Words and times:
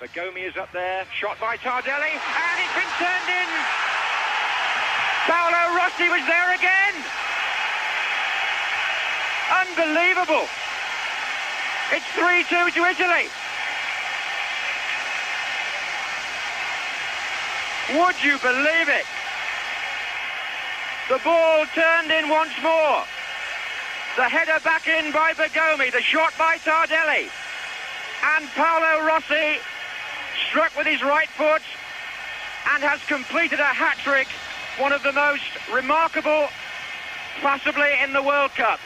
Bagomi 0.00 0.46
is 0.46 0.56
up 0.56 0.70
there, 0.70 1.04
shot 1.10 1.40
by 1.40 1.56
Tardelli, 1.56 2.14
and 2.14 2.56
it's 2.62 2.74
been 2.78 2.92
turned 3.02 3.30
in. 3.34 3.50
Paolo 5.26 5.74
Rossi 5.74 6.06
was 6.08 6.22
there 6.22 6.54
again. 6.54 6.94
Unbelievable. 9.50 10.46
It's 11.90 12.06
3-2 12.14 12.74
to 12.74 12.84
Italy. 12.86 13.26
Would 17.98 18.22
you 18.22 18.38
believe 18.38 18.88
it? 18.88 19.06
The 21.08 21.18
ball 21.24 21.66
turned 21.74 22.12
in 22.12 22.28
once 22.28 22.54
more. 22.62 23.02
The 24.14 24.30
header 24.30 24.62
back 24.62 24.86
in 24.86 25.10
by 25.10 25.32
Bagomi, 25.32 25.90
the 25.90 26.02
shot 26.02 26.34
by 26.38 26.58
Tardelli. 26.58 27.28
And 28.36 28.46
Paolo 28.54 29.04
Rossi 29.04 29.58
struck 30.50 30.72
with 30.78 30.86
his 30.86 31.02
right 31.02 31.30
foot 31.40 31.62
and 32.72 32.82
has 32.82 33.00
completed 33.14 33.60
a 33.60 33.72
hat 33.82 33.96
trick, 34.06 34.28
one 34.84 34.92
of 34.92 35.02
the 35.02 35.12
most 35.12 35.48
remarkable 35.80 36.48
possibly 37.42 37.90
in 38.04 38.12
the 38.12 38.22
World 38.22 38.52
Cup. 38.62 38.80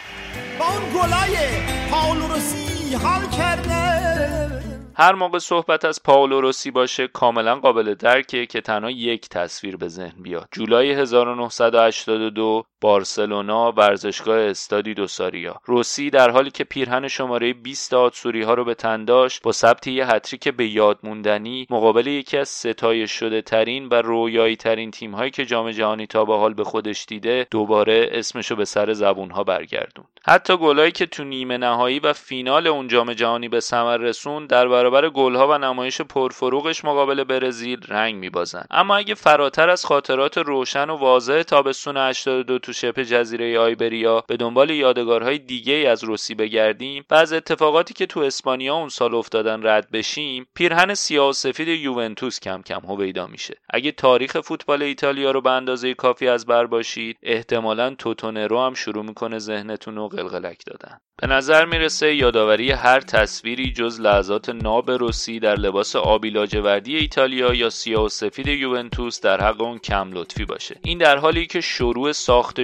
هر 4.95 5.15
موقع 5.15 5.39
صحبت 5.39 5.85
از 5.85 6.03
پاولو 6.03 6.41
روسی 6.41 6.71
باشه 6.71 7.09
کاملا 7.09 7.55
قابل 7.55 7.95
درکه 7.95 8.47
که 8.47 8.61
تنها 8.61 8.91
یک 8.91 9.29
تصویر 9.29 9.77
به 9.77 9.89
ذهن 9.89 10.23
بیاد 10.23 10.49
جولای 10.53 10.93
1982 10.93 12.65
بارسلونا 12.83 13.73
ورزشگاه 13.73 14.39
استادی 14.39 14.95
دوساریا. 14.95 15.61
روسی 15.65 16.11
در 16.11 16.31
حالی 16.31 16.51
که 16.51 16.65
پیرهن 16.65 17.09
شماره 17.09 17.53
20 17.53 17.95
آتسوری 17.95 18.43
ها 18.43 18.55
رو 18.55 18.65
به 18.65 18.75
تن 18.75 19.05
داشت 19.05 19.43
با 19.43 19.53
ثبت 19.53 19.87
یه 19.87 20.07
هتریک 20.07 20.49
به 20.49 20.67
یاد 20.67 20.99
موندنی 21.03 21.67
مقابل 21.71 22.07
یکی 22.07 22.39
از 22.39 22.49
ستای 22.49 23.07
شده 23.07 23.43
ترین 23.43 23.89
و 23.89 23.95
رویایی 23.95 24.57
ترین 24.57 24.91
تیم 24.91 25.15
هایی 25.15 25.31
که 25.31 25.45
جام 25.45 25.71
جهانی 25.71 26.07
تا 26.07 26.25
به 26.25 26.37
حال 26.37 26.55
به 26.55 26.65
خودش 26.65 27.05
دیده 27.09 27.47
دوباره 27.51 28.09
اسمشو 28.13 28.57
به 28.57 28.65
سر 28.65 28.93
زبون 28.93 29.31
ها 29.31 29.45
برگردوند. 29.45 30.09
حتی 30.25 30.57
گلایی 30.57 30.93
که 30.93 31.07
تو 31.07 31.25
نیمه 31.25 31.57
نهایی 31.57 31.99
و 31.99 32.13
فینال 32.13 32.67
اون 32.67 32.89
جام 32.89 33.13
جهانی 33.13 33.49
به 33.49 33.61
ثمر 33.61 33.97
رسون 33.97 34.47
در 34.47 34.69
برابر 34.69 35.09
گلها 35.09 35.49
و 35.49 35.59
نمایش 35.59 36.01
پرفروغش 36.01 36.85
مقابل 36.85 37.25
برزیل 37.25 37.81
رنگ 37.89 38.15
میبازن 38.15 38.65
اما 38.71 38.97
اگه 38.97 39.15
فراتر 39.15 39.71
از 39.71 39.85
خاطرات 39.85 40.39
روشن 40.39 40.91
و 40.91 40.97
واضح 40.97 41.43
تابستون 41.43 41.97
82 41.97 42.59
تو 42.59 42.72
شبه 42.73 43.05
جزیره 43.05 43.59
آیبریا 43.59 44.25
به 44.29 44.37
دنبال 44.37 44.71
یادگارهای 44.71 45.39
دیگه 45.39 45.75
از 45.75 46.05
روسی 46.05 46.35
بگردیم 46.35 47.05
و 47.11 47.15
از 47.15 47.33
اتفاقاتی 47.33 47.95
که 47.95 48.07
تو 48.07 48.21
اسپانیا 48.21 48.75
اون 48.75 48.89
سال 48.89 49.15
افتادن 49.15 49.67
رد 49.67 49.91
بشیم 49.91 50.47
پیرهن 50.55 50.95
سیاه 50.95 51.29
و 51.29 51.33
سفید 51.33 51.69
یوونتوس 51.69 52.41
کم 52.41 52.63
کم 52.63 52.81
هویدا 52.81 53.27
میشه. 53.27 53.55
اگه 53.71 53.93
تاریخ 53.93 54.41
فوتبال 54.41 54.83
ایتالیا 54.83 55.31
رو 55.31 55.41
به 55.41 55.51
اندازه 55.51 55.95
کافی 55.95 56.29
از 56.29 56.47
بر 56.47 56.67
باشید 56.67 57.17
احتمالا 57.23 57.95
توتونرو 57.95 58.61
هم 58.61 58.75
شروع 58.75 59.05
می‌کنه 59.05 59.39
ذهنتون 59.39 59.97
رو 59.97 60.09
قلقلک 60.09 60.63
دادن. 60.67 60.99
به 61.21 61.27
نظر 61.27 61.65
می‌رسه 61.65 62.15
یادآوری 62.15 62.71
هر 62.71 63.01
تصویری 63.01 63.73
جز 63.73 64.01
لحظات 64.01 64.49
ناب 64.49 64.91
روسی 64.91 65.41
در 65.41 65.57
لباس 65.57 65.97
آبی 65.97 66.31
لاجوردی 66.31 66.97
ایتالیا 66.97 67.55
یا 67.55 67.71
سیاه 67.71 68.05
و 68.05 68.09
سفید 68.09 68.49
یوونتوس 68.49 69.21
در 69.21 69.41
حق 69.41 69.61
اون 69.61 69.79
کم 69.79 70.13
لطفی 70.13 70.45
باشه. 70.45 70.81
این 70.85 70.99
در 70.99 71.17
حالی 71.17 71.47
که 71.47 71.61
شروع 71.61 72.13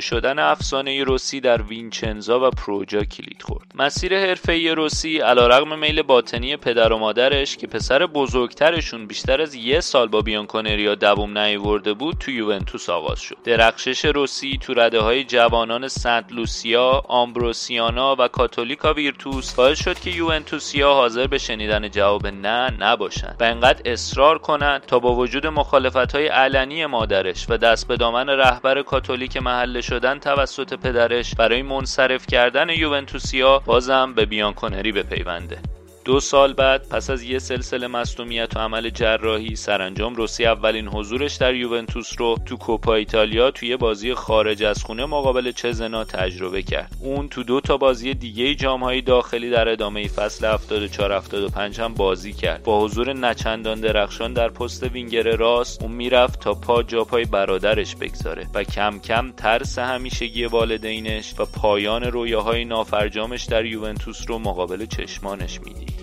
ساخته 0.01 0.17
شدن 0.17 0.39
افسانه 0.39 1.05
روسی 1.05 1.41
در 1.41 1.63
وینچنزا 1.63 2.49
و 2.49 2.51
پروجا 2.51 3.05
کلید 3.05 3.43
خورد. 3.43 3.73
مسیر 3.75 4.19
حرفه‌ای 4.19 4.71
روسی 4.71 5.19
علیرغم 5.19 5.79
میل 5.79 6.03
باطنی 6.03 6.57
پدر 6.57 6.93
و 6.93 6.99
مادرش 6.99 7.57
که 7.57 7.67
پسر 7.67 8.07
بزرگترشون 8.07 9.07
بیشتر 9.07 9.43
از 9.43 9.55
یه 9.55 9.81
سال 9.81 10.09
با 10.09 10.21
بیانکونریا 10.21 10.95
دووم 10.95 11.39
نیورده 11.39 11.93
بود 11.93 12.17
تو 12.19 12.31
یوونتوس 12.31 12.91
آغاز 12.91 13.21
شد. 13.21 13.37
درخشش 13.45 14.05
روسی 14.05 14.59
تو 14.63 14.75
رده 14.75 15.01
های 15.01 15.25
جوانان 15.25 15.89
سنت 15.89 16.33
لوسیا 16.33 17.03
آمبروسیانا 17.09 18.17
و 18.19 18.29
کاتولیکا 18.29 18.93
ویرتوس 18.93 19.55
باعث 19.55 19.83
شد 19.85 20.01
که 20.01 20.11
یوونتوسیا 20.11 20.93
حاضر 20.93 21.27
به 21.27 21.39
شنیدن 21.39 21.89
جواب 21.89 22.27
نه 22.27 22.71
نباشند 22.71 23.37
و 23.41 23.45
انقدر 23.45 23.93
اصرار 23.93 24.39
کنند 24.39 24.81
تا 24.81 24.99
با 24.99 25.15
وجود 25.15 25.47
مخالفت 25.47 26.13
های 26.15 26.27
علنی 26.27 26.87
مادرش 26.87 27.47
و 27.49 27.57
دست 27.57 27.89
به 27.89 27.97
دامن 27.97 28.29
رهبر 28.29 28.83
کاتولیک 28.83 29.37
محله 29.37 29.81
شدن 29.89 30.19
توسط 30.19 30.75
پدرش 30.75 31.35
برای 31.35 31.63
منصرف 31.63 32.27
کردن 32.27 32.71
یوونتوسیا 32.71 33.59
بازم 33.59 34.15
به 34.15 34.27
بیانکونری 34.27 34.93
بپیونده. 34.93 35.59
دو 36.09 36.21
سال 36.21 36.53
بعد 36.53 36.89
پس 36.89 37.11
از 37.11 37.23
یه 37.23 37.39
سلسله 37.39 37.87
مصدومیت 37.87 38.57
و 38.57 38.59
عمل 38.59 38.91
جراحی 38.91 39.57
سرانجام 39.57 40.15
روسی 40.15 40.47
اولین 40.47 40.89
حضورش 40.89 41.35
در 41.35 41.55
یوونتوس 41.55 42.13
رو 42.19 42.37
تو 42.47 42.57
کوپا 42.57 42.95
ایتالیا 42.95 43.51
توی 43.51 43.77
بازی 43.77 44.15
خارج 44.15 44.63
از 44.63 44.85
خونه 44.85 45.07
مقابل 45.07 45.53
چزنا 45.53 46.05
تجربه 46.05 46.63
کرد. 46.63 46.97
اون 47.01 47.29
تو 47.29 47.43
دو 47.43 47.61
تا 47.61 47.77
بازی 47.77 48.15
دیگه 48.15 48.55
جامهای 48.55 49.01
داخلی 49.01 49.51
در 49.51 49.69
ادامه 49.69 50.09
فصل 50.09 50.47
74 50.47 51.13
75 51.13 51.81
هم 51.81 51.95
بازی 51.95 52.33
کرد. 52.33 52.63
با 52.63 52.81
حضور 52.81 53.13
نچندان 53.13 53.81
درخشان 53.81 54.33
در 54.33 54.49
پست 54.49 54.83
وینگر 54.83 55.37
راست 55.37 55.83
اون 55.83 55.93
می‌رفت 55.93 56.41
تا 56.41 56.55
پا 56.55 56.83
جا 56.83 57.05
پای 57.05 57.25
برادرش 57.25 57.97
بگذاره 57.97 58.47
و 58.55 58.65
کم 58.65 58.99
کم 58.99 59.33
ترس 59.33 59.79
همیشگی 59.79 60.45
والدینش 60.45 61.35
و 61.39 61.45
پایان 61.45 62.03
رویاهای 62.03 62.65
نافرجامش 62.65 63.45
در 63.45 63.65
یوونتوس 63.65 64.25
رو 64.29 64.39
مقابل 64.39 64.87
چشمانش 64.87 65.61
می‌دید. 65.61 65.98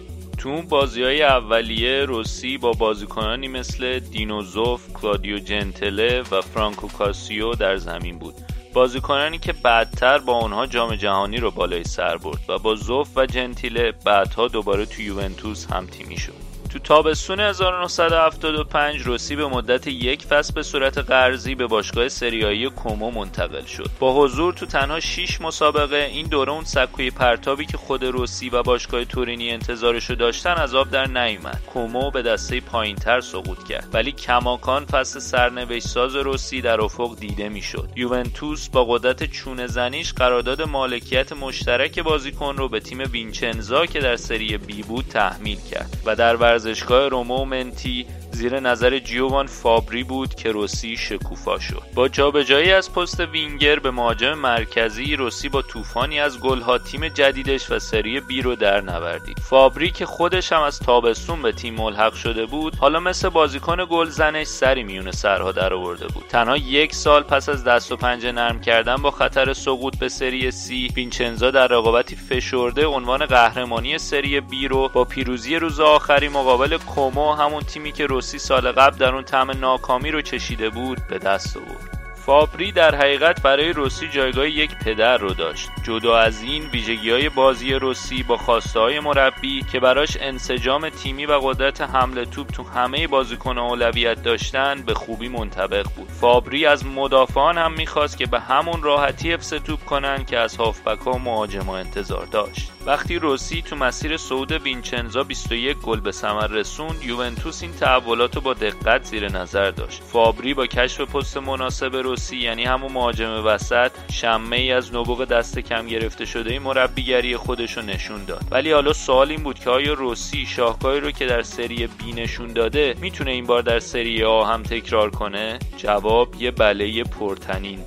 تو 0.45 0.51
اون 0.51 0.67
بازی 0.67 1.03
های 1.03 1.23
اولیه 1.23 2.05
روسی 2.05 2.57
با 2.57 2.71
بازیکنانی 2.71 3.47
مثل 3.47 3.99
دینو 3.99 4.46
زوف، 4.46 4.93
کلودیو 4.93 5.39
جنتله 5.39 6.23
و 6.31 6.41
فرانکو 6.41 6.87
کائوزیو 6.87 7.53
در 7.53 7.77
زمین 7.77 8.19
بود. 8.19 8.33
بازیکنانی 8.73 9.37
که 9.37 9.53
بعدتر 9.53 10.17
با 10.17 10.33
اونها 10.33 10.65
جام 10.65 10.95
جهانی 10.95 11.37
رو 11.37 11.51
بالای 11.51 11.83
سر 11.83 12.17
برد 12.17 12.39
و 12.49 12.57
با 12.57 12.75
زوف 12.75 13.17
و 13.17 13.25
جنتیله 13.25 13.93
بعدها 14.05 14.47
دوباره 14.47 14.85
تو 14.85 15.01
یوونتوس 15.01 15.71
هم 15.71 15.87
تیمی 15.87 16.17
شد. 16.17 16.54
تو 16.75 16.79
تابستون 16.79 17.39
1975 17.39 19.01
روسی 19.01 19.35
به 19.35 19.47
مدت 19.47 19.87
یک 19.87 20.23
فصل 20.23 20.53
به 20.53 20.63
صورت 20.63 20.97
قرضی 20.97 21.55
به 21.55 21.67
باشگاه 21.67 22.09
سری 22.09 22.39
آیی 22.39 22.69
کومو 22.69 23.11
منتقل 23.11 23.65
شد. 23.65 23.89
با 23.99 24.15
حضور 24.15 24.53
تو 24.53 24.65
تنها 24.65 24.99
6 24.99 25.41
مسابقه 25.41 25.95
این 25.95 26.27
دوره 26.27 26.51
اون 26.51 26.63
سکوی 26.63 27.11
پرتابی 27.11 27.65
که 27.65 27.77
خود 27.77 28.03
روسی 28.03 28.49
و 28.49 28.63
باشگاه 28.63 29.05
تورینی 29.05 29.51
انتظارشو 29.51 30.15
داشتن 30.15 30.53
از 30.53 30.75
آب 30.75 30.89
در 30.89 31.07
نیومد. 31.07 31.61
کومو 31.73 32.11
به 32.11 32.21
دسته 32.21 32.59
پایینتر 32.59 33.21
سقوط 33.21 33.63
کرد. 33.63 33.87
ولی 33.93 34.11
کماکان 34.11 34.85
فصل 34.85 35.19
سرنوشت 35.19 35.87
ساز 35.87 36.15
روسی 36.15 36.61
در 36.61 36.81
افق 36.81 37.15
دیده 37.19 37.49
می‌شد. 37.49 37.89
یوونتوس 37.95 38.69
با 38.69 38.85
قدرت 38.85 39.23
چونه 39.31 39.67
زنیش 39.67 40.13
قرارداد 40.13 40.61
مالکیت 40.61 41.33
مشترک 41.33 41.99
بازیکن 41.99 42.57
رو 42.57 42.69
به 42.69 42.79
تیم 42.79 42.99
ویچنزا 43.11 43.85
که 43.85 43.99
در 43.99 44.15
سری 44.15 44.57
بی 44.57 44.83
بود 44.83 45.05
تحمیل 45.05 45.59
کرد 45.71 45.97
و 46.05 46.15
در 46.15 46.35
ورزشگاه 46.65 47.07
رومئو 47.07 47.45
منتی 47.45 48.05
زیر 48.31 48.59
نظر 48.59 48.99
جیووان 48.99 49.47
فابری 49.47 50.03
بود 50.03 50.35
که 50.35 50.51
روسی 50.51 50.97
شکوفا 50.97 51.59
شد. 51.59 51.81
با 51.95 52.07
جابجایی 52.07 52.71
از 52.71 52.93
پست 52.93 53.19
وینگر 53.19 53.79
به 53.79 53.91
مهاجم 53.91 54.33
مرکزی 54.33 55.15
روسی 55.15 55.49
با 55.49 55.61
طوفانی 55.61 56.19
از 56.19 56.39
گلها 56.39 56.77
تیم 56.77 57.07
جدیدش 57.07 57.71
و 57.71 57.79
سری 57.79 58.19
بی 58.19 58.41
رو 58.41 58.55
در 58.55 58.81
نوردید. 58.81 59.39
فابری 59.39 59.91
که 59.91 60.05
خودش 60.05 60.53
هم 60.53 60.61
از 60.61 60.79
تابستون 60.79 61.41
به 61.41 61.51
تیم 61.51 61.75
ملحق 61.75 62.13
شده 62.13 62.45
بود 62.45 62.75
حالا 62.75 62.99
مثل 62.99 63.29
بازیکن 63.29 63.85
گل 63.89 64.09
زنش 64.09 64.47
سری 64.47 64.83
میون 64.83 65.11
سرها 65.11 65.51
در 65.51 65.73
آورده 65.73 66.07
بود. 66.07 66.25
تنها 66.29 66.57
یک 66.57 66.95
سال 66.95 67.23
پس 67.23 67.49
از 67.49 67.63
دست 67.63 67.91
و 67.91 67.95
پنجه 67.95 68.31
نرم 68.31 68.61
کردن 68.61 68.95
با 68.95 69.11
خطر 69.11 69.53
سقوط 69.53 69.97
به 69.97 70.09
سری 70.09 70.51
سی 70.51 70.87
ویچنزا 70.95 71.51
در 71.51 71.67
رقابتی 71.67 72.15
فشرده 72.15 72.85
عنوان 72.85 73.25
قهرمانی 73.25 73.97
سری 73.97 74.41
بی 74.41 74.67
رو 74.67 74.89
با 74.93 75.03
پیروزی 75.03 75.55
روز 75.55 75.79
آخری 75.79 76.27
مقابل 76.45 76.77
کومو 76.77 77.33
همون 77.33 77.63
تیمی 77.63 77.91
که 77.91 78.05
روسی 78.05 78.39
سال 78.39 78.71
قبل 78.71 78.97
در 78.97 79.13
اون 79.13 79.23
طعم 79.23 79.51
ناکامی 79.51 80.11
رو 80.11 80.21
چشیده 80.21 80.69
بود 80.69 81.07
به 81.07 81.17
دست 81.17 81.57
آورد. 81.57 82.13
فابری 82.25 82.71
در 82.71 82.95
حقیقت 82.95 83.41
برای 83.41 83.73
روسی 83.73 84.07
جایگاه 84.07 84.49
یک 84.49 84.75
پدر 84.75 85.17
رو 85.17 85.33
داشت. 85.33 85.69
جدا 85.83 86.17
از 86.17 86.41
این 86.41 86.63
ویژگی 86.65 87.11
های 87.11 87.29
بازی 87.29 87.73
روسی 87.73 88.23
با 88.23 88.37
خواسته 88.37 88.79
های 88.79 88.99
مربی 88.99 89.61
که 89.71 89.79
براش 89.79 90.17
انسجام 90.19 90.89
تیمی 90.89 91.25
و 91.25 91.33
قدرت 91.33 91.81
حمله 91.81 92.25
توپ 92.25 92.51
تو 92.51 92.63
همه 92.63 93.07
بازیکن 93.07 93.57
اولویت 93.57 94.23
داشتن 94.23 94.81
به 94.81 94.93
خوبی 94.93 95.29
منطبق 95.29 95.85
بود. 95.95 96.09
فابری 96.09 96.65
از 96.65 96.85
مدافعان 96.85 97.57
هم 97.57 97.73
می‌خواست 97.73 98.17
که 98.17 98.25
به 98.25 98.39
همون 98.39 98.83
راحتی 98.83 99.33
حفظ 99.33 99.53
توپ 99.53 99.85
کنن 99.85 100.25
که 100.25 100.39
از 100.39 100.55
هافبک 100.57 100.99
ها 100.99 101.17
مهاجما 101.17 101.77
انتظار 101.77 102.25
داشت. 102.25 102.74
وقتی 102.85 103.19
روسی 103.19 103.61
تو 103.61 103.75
مسیر 103.75 104.17
صعود 104.17 104.51
وینچنزا 104.51 105.23
21 105.23 105.77
گل 105.77 105.99
به 105.99 106.11
ثمر 106.11 106.47
رسوند 106.47 107.03
یوونتوس 107.03 107.61
این 107.61 107.71
تحولات 107.73 108.35
رو 108.35 108.41
با 108.41 108.53
دقت 108.53 109.03
زیر 109.03 109.31
نظر 109.31 109.71
داشت. 109.71 110.03
فابری 110.03 110.53
با 110.53 110.67
کشف 110.67 111.01
پست 111.01 111.37
مناسب 111.37 111.95
روسی 111.95 112.37
یعنی 112.37 112.63
همون 112.63 112.91
مهاجم 112.91 113.45
وسط 113.45 113.91
شمه 114.11 114.55
ای 114.55 114.71
از 114.71 114.95
نبوغ 114.95 115.25
دست 115.25 115.59
کم 115.59 115.87
گرفته 115.87 116.25
شده 116.25 116.59
مربیگری 116.59 117.37
خودش 117.37 117.77
رو 117.77 117.83
نشون 117.83 118.25
داد. 118.25 118.45
ولی 118.51 118.71
حالا 118.71 118.93
سوال 118.93 119.31
این 119.31 119.43
بود 119.43 119.59
که 119.59 119.69
آیا 119.69 119.93
روسی 119.93 120.45
شاهکاری 120.45 120.99
رو 120.99 121.11
که 121.11 121.25
در 121.25 121.41
سری 121.41 121.87
بی 121.87 122.13
نشون 122.13 122.53
داده 122.53 122.95
می‌تونه 123.01 123.31
این 123.31 123.45
بار 123.45 123.61
در 123.61 123.79
سری 123.79 124.23
آ 124.23 124.43
هم 124.43 124.63
تکرار 124.63 125.09
کنه؟ 125.09 125.59
جواب 125.77 126.41
یه 126.41 126.51
بله 126.51 127.03
پرطنین. 127.03 127.79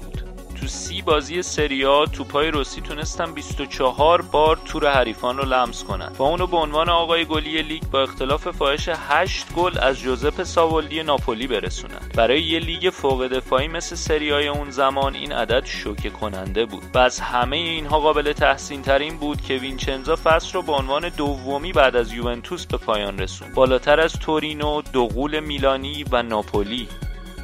تو 0.60 0.66
سی 0.66 1.02
بازی 1.02 1.42
سری 1.42 1.90
آ 1.90 2.06
توپای 2.06 2.50
روسی 2.50 2.80
تونستن 2.80 3.32
24 3.32 4.22
بار 4.22 4.58
تور 4.64 4.92
حریفان 4.92 5.36
رو 5.36 5.44
لمس 5.44 5.84
کنن. 5.84 6.12
و 6.18 6.22
اونو 6.22 6.46
به 6.46 6.56
عنوان 6.56 6.88
آقای 6.88 7.24
گلی 7.24 7.62
لیگ 7.62 7.82
با 7.92 8.02
اختلاف 8.02 8.48
فاحش 8.48 8.88
8 8.92 9.52
گل 9.56 9.78
از 9.78 9.98
جوزپه 9.98 10.42
ساوولدی 10.42 11.02
ناپولی 11.02 11.46
برسونن. 11.46 12.10
برای 12.14 12.42
یه 12.42 12.58
لیگ 12.58 12.90
فوق 12.90 13.26
دفاعی 13.26 13.68
مثل 13.68 13.96
سری 13.96 14.28
آی 14.28 14.48
اون 14.48 14.70
زمان 14.70 15.14
این 15.14 15.32
عدد 15.32 15.64
شوکه 15.64 16.10
کننده 16.10 16.66
بود. 16.66 16.82
و 16.94 16.98
از 16.98 17.20
همه 17.20 17.56
اینها 17.56 18.00
قابل 18.00 18.32
تحسین 18.32 18.82
ترین 18.82 19.16
بود 19.16 19.40
که 19.40 19.54
ویچنزا 19.54 20.16
فصل 20.24 20.52
رو 20.52 20.62
به 20.62 20.72
عنوان 20.72 21.08
دومی 21.08 21.72
بعد 21.72 21.96
از 21.96 22.12
یوونتوس 22.12 22.66
به 22.66 22.76
پایان 22.76 23.18
رسوند. 23.18 23.54
بالاتر 23.54 24.00
از 24.00 24.12
تورینو، 24.12 24.82
دو 24.82 25.06
غول 25.06 25.40
میلانی 25.40 26.04
و 26.12 26.22
ناپولی. 26.22 26.88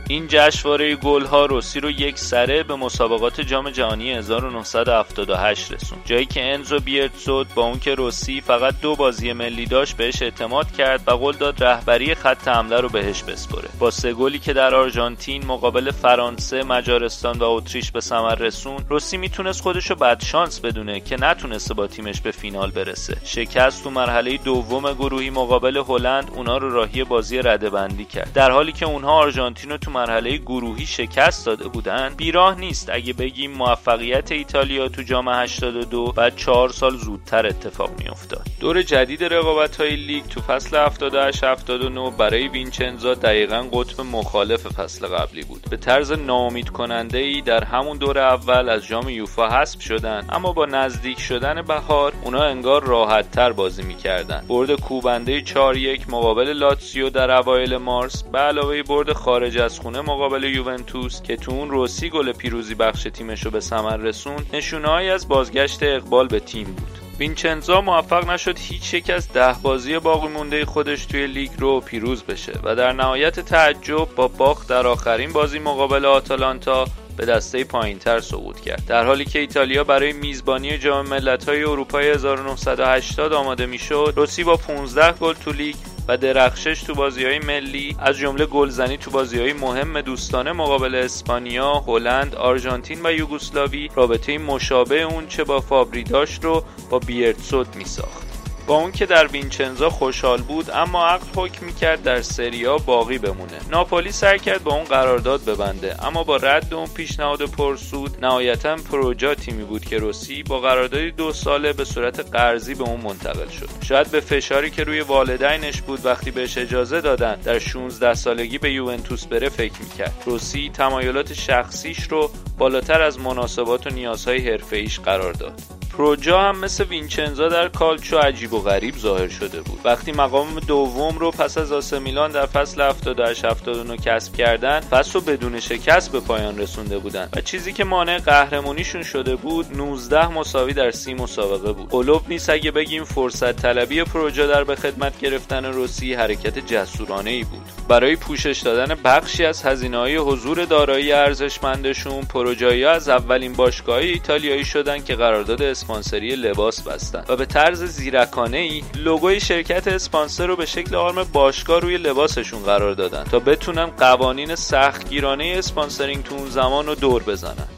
این 0.09 0.27
جشنواره 0.29 0.99
ها 1.31 1.47
روسی 1.47 1.81
رو 1.81 1.91
یک 1.91 2.19
سره 2.19 2.63
به 2.63 2.77
مسابقات 2.77 3.41
جام 3.41 3.71
جهانی 3.71 4.13
1978 4.13 5.73
رسوند. 5.73 6.03
جایی 6.05 6.27
که 6.27 6.53
انزو 6.53 6.79
بیرتزود 6.81 7.47
با 7.55 7.63
اون 7.63 7.79
که 7.79 7.95
روسی 7.95 8.41
فقط 8.41 8.75
دو 8.81 8.97
بازی 8.97 9.33
ملی 9.33 9.67
داشت 9.67 9.97
بهش 9.97 10.23
اعتماد 10.23 10.73
کرد 10.73 11.01
و 11.07 11.11
قول 11.11 11.37
داد 11.37 11.65
رهبری 11.65 12.15
خط 12.15 12.49
حمله 12.49 12.81
رو 12.81 12.89
بهش 12.89 13.23
بسپره. 13.23 13.69
با 13.79 13.91
سه 13.91 14.13
گلی 14.13 14.39
که 14.39 14.53
در 14.53 14.75
آرژانتین 14.75 15.47
مقابل 15.47 15.91
فرانسه 15.91 16.63
مجارستان 16.63 17.39
و 17.39 17.45
اتریش 17.45 17.91
به 17.91 18.01
ثمر 18.01 18.35
رسون 18.35 18.85
روسی 18.89 19.17
می‌تونست 19.17 19.61
خودش 19.61 19.91
رو 19.91 19.97
بدشانس 19.97 20.61
بدونه 20.61 21.01
که 21.01 21.17
نتونسته 21.21 21.75
با 21.75 21.87
تیمش 21.87 22.21
به 22.21 22.31
فینال 22.31 22.71
برسه. 22.71 23.17
شکست 23.25 23.85
تو 23.85 23.91
مرحله 23.91 24.37
دوم 24.37 24.93
گروهی 24.93 25.31
مقابل 25.31 25.77
هلند 25.77 26.31
اونا 26.35 26.59
رو 26.59 26.71
راهی 26.71 27.05
بازی 27.05 27.39
ردبندی 27.39 28.05
کرد. 28.05 28.33
در 28.33 28.51
حالی 28.51 28.73
که 28.73 28.87
اونها 28.87 29.13
آرژانتین 29.13 29.71
رو 29.71 29.77
تو 29.77 29.94
مرحله 29.95 30.37
گروهی 30.37 30.87
شکست 30.87 31.47
داده 31.47 31.69
بودن 31.69 32.15
بیراه 32.17 32.61
نیست. 32.61 32.91
اگه 32.93 33.13
بگیم 33.13 33.51
موفقیت 33.51 34.33
ایتالیا 34.33 34.89
تو 34.89 35.03
جام 35.03 35.29
82 35.29 36.13
بعد 36.13 36.37
چهار 36.37 36.69
سال 36.69 36.97
زودتر 36.97 37.47
اتفاق 37.47 37.91
افتاد 38.11 38.47
دور 38.61 38.83
جدید 38.83 39.25
رقابت 39.25 39.77
های 39.77 39.97
لیگ 39.97 40.25
تو 40.25 40.41
فصل 40.41 40.77
78 40.77 41.45
79 41.45 42.11
برای 42.19 42.49
وینچنزا 42.49 43.15
دقیقا 43.15 43.65
قطب 43.73 44.01
مخالف 44.01 44.67
فصل 44.67 45.07
قبلی 45.07 45.43
بود. 45.43 45.67
به 45.71 45.77
طرز 45.77 46.13
ناامید 46.13 46.69
کننده 46.69 47.19
ای 47.19 47.41
در 47.41 47.65
همون 47.65 47.97
دور 47.99 48.19
اول 48.19 48.69
از 48.69 48.87
جام 48.87 49.09
یوفا 49.09 49.49
حذف 49.49 49.83
شدن. 49.83 50.27
اما 50.29 50.53
با 50.53 50.67
نزدیک 50.67 51.21
شدن 51.21 51.63
بهار 51.63 52.13
اونا 52.25 52.43
انگار 52.45 52.85
راحت 52.85 53.31
تر 53.31 53.53
بازی 53.53 53.83
می‌کردن. 53.83 54.45
برد 54.49 54.81
کوبنده 54.81 55.41
4 55.43 55.77
1 55.77 56.11
مقابل 56.11 56.53
لاتسیو 56.53 57.11
در 57.11 57.31
اوایل 57.31 57.77
مارس 57.77 58.23
به 58.23 58.39
علاوه 58.39 58.83
برد 58.83 59.13
خارج 59.13 59.59
از 59.59 59.81
خونه 59.85 60.01
مقابل 60.01 60.45
یوونتوس 60.45 61.23
که 61.23 61.37
تو 61.37 61.53
اون 61.53 61.71
روسی 61.71 62.11
گل 62.11 62.33
پیروزی 62.33 62.75
بخش 62.75 63.03
تیمش 63.03 63.45
رو 63.45 63.51
به 63.51 63.61
ثمر 63.61 63.97
رسوند 63.97 64.47
نشونههایی 64.53 65.11
از 65.11 65.29
بازگشت 65.29 65.83
اقبال 65.83 66.29
به 66.29 66.41
تیم 66.41 66.65
بود. 66.65 66.99
وینچنزا 67.19 67.81
موفق 67.81 68.31
نشد 68.31 68.59
هیچ 68.59 68.95
یک 68.95 69.11
از 69.11 69.33
ده 69.33 69.57
بازی 69.63 69.99
باقی 69.99 70.29
مونده 70.29 70.65
خودش 70.65 71.07
توی 71.07 71.27
لیگ 71.27 71.51
رو 71.59 71.81
پیروز 71.81 72.23
بشه 72.23 72.53
و 72.63 72.77
در 72.77 72.93
نهایت 72.93 73.41
تعجب 73.41 74.09
با 74.17 74.29
باخت 74.29 74.69
در 74.69 74.87
آخرین 74.87 75.33
بازی 75.33 75.59
مقابل 75.59 76.05
آتالانتا 76.05 76.85
به 77.17 77.27
دسته 77.27 77.65
پایینتر 77.65 78.21
سقوط 78.21 78.61
کرد. 78.61 78.87
در 78.87 79.07
حالی 79.07 79.25
که 79.25 79.39
ایتالیا 79.39 79.85
برای 79.85 80.13
میزبانی 80.13 80.79
جام 80.79 81.09
ملت‌های 81.09 81.65
اروپای 81.65 82.11
1980 82.11 83.33
آماده 83.33 83.67
می‌شد 83.67 84.13
روسی 84.17 84.45
با 84.45 84.57
15 84.57 85.13
گل 85.13 85.35
تو 85.35 85.53
لیگ 85.53 85.77
و 86.09 86.17
درخشش 86.17 86.83
تو 86.83 86.95
بازی 86.95 87.25
های 87.25 87.39
ملی 87.39 87.97
از 87.99 88.17
جمله 88.17 88.47
گلزنی 88.47 88.97
تو 88.97 89.11
بازی 89.11 89.39
های 89.39 89.53
مهم 89.53 90.01
دوستانه 90.01 90.53
مقابل 90.53 90.95
اسپانیا، 90.95 91.73
هلند، 91.87 92.35
آرژانتین 92.35 92.99
و 93.05 93.13
یوگسلاوی 93.13 93.89
رابطه 93.95 94.39
مشابه 94.39 95.03
اون 95.03 95.27
چه 95.27 95.45
با 95.45 95.61
فابری 95.61 96.03
داشت 96.03 96.45
رو 96.45 96.65
با 96.91 96.99
بیرتسود 96.99 97.77
می 97.77 97.85
ساخت. 97.85 98.24
با 98.67 98.75
اون 98.75 98.93
که 98.93 99.07
در 99.07 99.27
وینچنزا 99.27 99.91
خوشحال 99.91 100.43
بود 100.43 100.71
اما 100.71 101.07
عقل 101.07 101.27
حکم 101.37 101.67
می‌کرد 101.67 102.03
در 102.03 102.23
سریا 102.23 102.79
باقی 102.79 103.19
بمونه. 103.19 103.59
ناپولی 103.71 104.13
سعی 104.13 104.39
کرد 104.39 104.65
با 104.65 104.75
اون 104.75 104.85
قرارداد 104.85 105.45
ببنده 105.45 106.07
اما 106.07 106.23
با 106.25 106.37
رد 106.37 106.75
اون 106.75 106.87
پیشنهاد 106.87 107.43
پرسود 107.43 108.25
نهایتا 108.25 108.77
پروجا 108.77 109.35
تیمی 109.35 109.65
بود 109.65 109.85
که 109.85 109.99
روسی 109.99 110.43
با 110.43 110.61
قراردادی 110.61 111.11
دو 111.11 111.33
ساله 111.33 111.73
به 111.73 111.85
صورت 111.85 112.21
قرضی 112.21 112.75
به 112.75 112.85
اون 112.85 113.01
منتقل 113.01 113.49
شد. 113.49 113.69
شاید 113.83 114.11
به 114.11 114.21
فشاری 114.21 114.71
که 114.71 114.85
روی 114.85 115.01
والدینش 115.01 115.83
بود 115.83 116.07
وقتی 116.07 116.31
بهش 116.31 116.59
اجازه 116.59 117.01
دادن 117.01 117.35
در 117.35 117.59
16 117.59 118.15
سالگی 118.15 118.59
به 118.59 118.73
یوونتوس 118.73 119.27
بره 119.27 119.49
فکر 119.49 119.81
می‌کرد. 119.83 120.23
روسی 120.27 120.71
تمایلات 120.75 121.33
شخصیش 121.33 122.03
رو 122.11 122.31
بالاتر 122.59 123.03
از 123.03 123.19
مناسبات 123.19 123.87
و 123.87 123.91
نیازهای 123.91 124.51
حرفه‌ایش 124.51 125.01
قرار 125.01 125.33
داد. 125.33 125.84
پروجا 125.97 126.41
هم 126.41 126.59
مثل 126.59 126.85
وینچنزا 126.85 127.49
در 127.49 127.69
کالچو 127.69 128.19
عجیب 128.19 128.53
و 128.53 128.61
غریب 128.61 128.97
ظاهر 128.97 129.29
شده 129.29 129.61
بود. 129.61 129.81
وقتی 129.85 130.13
مقام 130.13 130.61
دوم 130.61 131.19
رو 131.19 131.31
پس 131.31 131.59
از 131.59 131.73
آسه 131.73 131.99
میلان 131.99 132.33
در 132.33 132.47
فصل 132.47 132.83
78 132.83 133.45
79 133.45 133.97
کسب 133.97 134.37
کردن 134.37 134.81
فصل 134.81 135.13
رو 135.13 135.21
بدون 135.21 135.61
شکست 135.61 136.13
به 136.13 136.21
پایان 136.21 136.59
رسونده 136.59 136.99
بودن. 136.99 137.29
و 137.37 137.41
چیزی 137.41 137.73
که 137.73 137.85
مانع 137.85 138.19
قهرمانیشون 138.19 139.03
شده 139.03 139.37
بود 139.37 139.77
19 139.77 140.29
مساوی 140.29 140.73
در 140.73 140.91
سی 140.91 141.15
مسابقه 141.15 141.73
بود. 141.73 141.89
قلوب 141.89 142.23
نیست 142.29 142.51
اگه 142.51 142.71
بگیم 142.71 143.05
فرصت 143.05 143.57
طلبی 143.57 144.05
پروژا 144.05 144.47
در 144.47 144.65
به 144.65 144.77
خدمت 144.77 145.21
گرفتن 145.21 145.65
روسی 145.65 146.15
حرکت 146.15 146.59
جسورانه 146.59 147.31
ای 147.31 147.45
بود. 147.45 147.63
برای 147.89 148.17
پوشش 148.17 148.61
دادن 148.65 148.95
بخشی 149.05 149.45
از 149.45 149.63
هزینه 149.63 149.99
های 149.99 150.17
حضور 150.17 150.65
دارایی 150.65 151.13
ارزشمندشون 151.13 152.21
پروجا 152.21 152.53
یکی 152.53 152.85
از 152.85 153.09
اولین 153.09 153.53
باشگاه 153.53 153.97
ایتالیایی 153.97 154.65
شدن 154.65 155.03
که 155.03 155.15
قرارداد 155.15 155.63
اسپانسری 155.85 156.37
لباس 156.37 156.81
بستن. 156.81 157.25
و 157.29 157.37
به 157.37 157.47
طرز 157.47 157.83
زیرکانه 157.83 158.57
ای 158.57 158.83
لوگوی 158.95 159.41
شرکت 159.41 159.89
اسپانسر 159.89 160.47
رو 160.47 160.57
به 160.57 160.67
شکل 160.67 160.95
آرم 160.95 161.25
باشگاه 161.33 161.81
روی 161.81 161.97
لباسشون 161.97 162.63
قرار 162.63 162.95
دادن 162.95 163.25
تا 163.25 163.39
بتونن 163.39 163.87
قوانین 163.87 164.55
سختگیرانه 164.55 165.55
sponsoring 165.59 166.25
تو 166.25 166.35
اون 166.35 166.51
زمان 166.51 166.87
رو 166.87 166.95
دور 166.95 167.23
بزنن. 167.23 167.69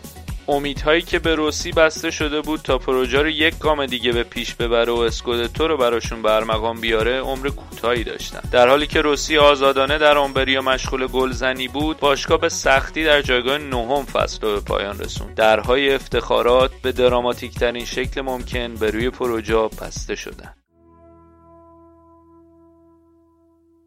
امیدهایی 0.49 1.03
که 1.03 1.19
به 1.19 1.35
روسی 1.35 1.73
بسته 1.73 2.11
شده 2.11 2.41
بود 2.41 2.61
تا 2.61 2.79
پروجا 2.79 3.23
رو 3.23 3.29
یک 3.29 3.59
گام 3.59 3.87
دیگه 3.87 4.13
به 4.13 4.23
پیش 4.23 4.55
ببره 4.55 4.93
و 4.93 4.97
اسکودتو 4.97 5.69
رو 5.69 5.77
براشون 5.77 6.23
به 6.23 6.42
ارمغان 6.42 6.81
بیاره 6.81 7.21
عمر 7.21 7.49
کوتاهی 7.49 8.05
داشتن. 8.05 8.41
در 8.51 8.69
حالی 8.69 8.87
که 8.87 9.01
روسی 9.01 9.39
آزادانه 9.39 9.99
در 9.99 10.19
اومبریا 10.19 10.63
مشغول 10.63 11.07
گلزنی 11.07 11.69
بود 11.69 11.99
باشگاه 11.99 12.41
به 12.41 12.49
سختی 12.49 13.05
در 13.05 13.23
جایگاه 13.23 13.59
نهم 13.59 14.05
فصل 14.05 14.41
رو 14.43 14.55
به 14.55 14.61
پایان 14.61 14.99
رسوند. 14.99 15.35
درهای 15.35 15.95
افتخارات 15.95 16.71
به 16.83 16.93
دراماتیک 16.93 17.55
ترین 17.55 17.85
شکل 17.85 18.21
ممکن 18.21 18.75
به 18.75 18.91
روی 18.91 19.11
پروجا 19.11 19.69
بسته 19.69 20.15
شدن. 20.15 20.55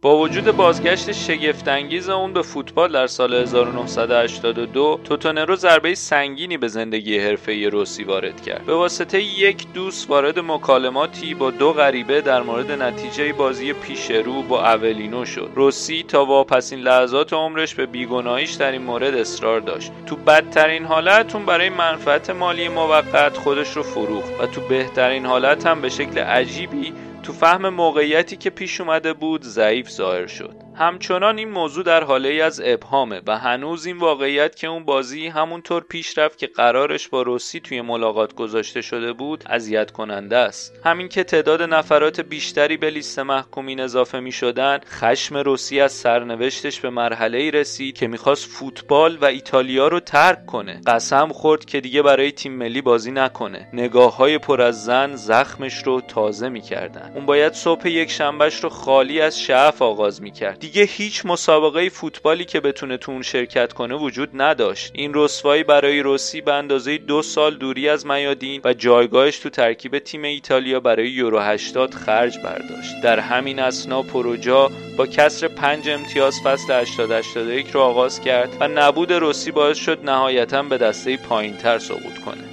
با 0.01 0.18
وجود 0.18 0.51
بازگشت 0.51 1.12
شگفتانگیز 1.12 2.10
اون 2.10 2.34
به 2.34 2.41
فوتبال 2.41 2.91
در 2.91 3.08
سال 3.08 3.34
1982 3.34 5.00
توتونرو 5.03 5.56
ضربه 5.56 5.96
سنگینی 5.96 6.58
به 6.58 6.68
زندگی 6.68 7.20
حرفه‌ای 7.20 7.65
روسی 7.65 8.03
وارد 8.03 8.41
کرد. 8.41 8.65
به 8.65 8.74
واسطه 8.74 9.22
یک 9.22 9.74
دوست 9.74 10.10
وارد 10.10 10.39
مکالماتی 10.39 11.34
با 11.34 11.51
دو 11.51 11.74
غریبه 11.74 12.22
در 12.22 12.41
مورد 12.41 12.72
نتیجه 12.72 13.34
بازی 13.34 13.74
پیش 13.74 14.12
رو 14.12 14.41
با 14.41 14.63
اولینو 14.63 15.25
شد. 15.25 15.50
روسی 15.56 16.06
تا 16.08 16.25
واپسین 16.25 16.79
لحظات 16.79 17.34
عمرش 17.34 17.75
به 17.75 17.86
بیگناهیش 17.86 18.53
در 18.53 18.72
این 18.72 18.82
مورد 18.82 19.15
اصرار 19.15 19.60
داشت. 19.60 19.91
تو 20.06 20.15
بدترین 20.15 20.86
حالت 20.86 21.36
اون 21.36 21.46
برای 21.46 21.70
منفعت 21.70 22.29
مالی 22.29 22.70
موقت 22.70 23.38
خودش 23.38 23.77
رو 23.77 23.84
فروخت 23.84 24.41
و 24.41 24.46
تو 24.46 24.62
بهترین 24.62 25.25
حالت 25.25 25.68
هم 25.68 25.82
به 25.82 25.89
شکل 25.89 26.20
عجیبی 26.20 26.94
تو 27.23 27.33
فهم 27.33 27.69
موقعیتی 27.69 28.38
که 28.38 28.49
پیش 28.49 28.81
اومده 28.81 29.13
بود 29.13 29.43
ضعیف 29.43 29.89
ظاهر 29.89 30.27
شد. 30.27 30.68
همچنان 30.79 31.38
این 31.38 31.50
موضوع 31.50 31.83
در 31.83 32.03
حاله 32.03 32.43
از 32.43 32.62
ابهامه 32.65 33.21
و 33.27 33.38
هنوز 33.38 33.86
این 33.86 33.98
واقعیت 33.98 34.55
که 34.55 34.67
اون 34.67 34.86
بازی 34.86 35.27
همونطور 35.27 35.83
پیش 35.89 36.17
رفت 36.17 36.38
که 36.38 36.48
قرارش 36.48 37.07
با 37.07 37.21
روسی 37.21 37.59
توی 37.59 37.81
ملاقات 37.81 38.36
گذاشته 38.36 38.81
شده 38.81 39.13
بود 39.13 39.43
اذیت 39.48 39.91
کننده 39.91 40.38
است. 40.38 40.74
همین 40.86 41.09
که 41.09 41.24
تعداد 41.24 41.62
نفرات 41.62 42.21
بیشتری 42.21 42.77
به 42.77 42.89
لیست 42.89 43.19
محکومین 43.19 43.79
اضافه 43.79 44.19
می 44.19 44.31
شدن 44.31 44.79
خشم 44.86 45.38
روسی 45.38 45.79
از 45.79 45.91
سرنوشتش 45.91 46.79
به 46.79 46.89
مرحله 46.89 47.38
ای 47.38 47.51
رسید 47.51 47.95
که 47.95 48.07
می‌خواست 48.07 48.50
فوتبال 48.50 49.17
و 49.21 49.25
ایتالیا 49.25 49.88
رو 49.88 50.00
ترک 50.00 50.45
کنه. 50.45 50.81
قسم 50.88 51.27
خورد 51.27 51.65
که 51.65 51.81
دیگه 51.81 52.01
برای 52.01 52.31
تیم 52.31 52.53
ملی 52.53 52.81
بازی 52.81 53.12
نکنه. 53.12 53.69
نگاه 53.74 54.17
های 54.17 54.38
پر 54.38 54.62
از 54.62 54.86
زن 54.86 55.15
زخمش 55.15 55.83
رو 55.83 56.01
تازه 56.01 56.50
می‌کردن. 56.50 57.12
اون 57.15 57.25
باید 57.25 57.53
صبح 57.53 57.88
یک 57.88 58.12
شنبهش 58.12 58.63
رو 58.63 58.69
خالی 58.69 59.21
از 59.21 59.39
شعف 59.39 59.81
آغاز 59.81 60.21
می‌کرد. 60.21 60.68
دیگه 60.69 60.83
هیچ 60.83 61.25
مسابقه 61.25 61.89
فوتبالی 61.89 62.45
که 62.45 62.59
بتونه 62.59 62.97
تو 62.97 63.11
اون 63.11 63.21
شرکت 63.21 63.73
کنه 63.73 63.95
وجود 63.95 64.29
نداشت. 64.33 64.91
این 64.93 65.11
رسوایی 65.15 65.63
برای 65.63 65.99
روسی 65.99 66.41
به 66.41 66.53
اندازه 66.53 66.97
دو 66.97 67.21
سال 67.21 67.55
دوری 67.55 67.89
از 67.89 68.05
میادین 68.05 68.61
و 68.63 68.73
جایگاهش 68.73 69.39
تو 69.39 69.49
ترکیب 69.49 69.99
تیم 69.99 70.23
ایتالیا 70.23 70.79
برای 70.79 71.09
یورو 71.09 71.39
80 71.39 71.93
خرج 71.93 72.38
برداشت. 72.38 73.01
در 73.03 73.19
همین 73.19 73.59
اسنا 73.59 74.01
پروجا 74.01 74.71
با 74.97 75.05
کسر 75.05 75.47
پنج 75.47 75.89
امتیاز 75.89 76.41
فصل 76.43 76.73
80 76.73 77.11
81 77.11 77.69
رو 77.69 77.81
آغاز 77.81 78.21
کرد 78.21 78.57
و 78.59 78.67
نبود 78.67 79.13
روسی 79.13 79.51
باعث 79.51 79.77
شد 79.77 80.09
نهایتا 80.09 80.63
به 80.63 80.77
دسته 80.77 81.17
پایینتر 81.17 81.79
سقوط 81.79 82.19
کنه. 82.25 82.49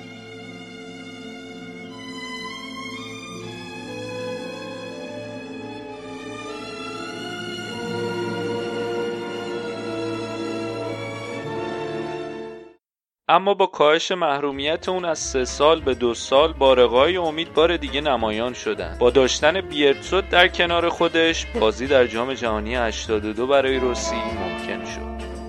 اما 13.29 13.55
با 13.55 13.67
کاهش 13.67 14.13
محرومیت 14.13 14.89
اون 14.89 15.05
از 15.05 15.19
سه 15.19 15.45
سال 15.45 15.81
به 15.81 15.95
دو 15.95 16.15
سال 16.15 16.53
بارقای 16.53 17.17
امید 17.17 17.55
بار 17.55 17.77
دیگه 17.77 18.01
نمایان 18.01 18.53
شدن. 18.53 18.97
با 19.01 19.11
داشتن 19.11 19.61
بیرتسوت 19.61 20.31
در 20.31 20.49
کنار 20.49 20.89
خودش 20.89 21.47
بازی 21.47 21.87
در 21.87 22.07
جام 22.07 22.35
جهانی 22.35 22.75
82 22.75 23.47
برای 23.47 23.79
روسی 23.79 24.17
ممکن 24.17 24.85
شد. 24.85 25.06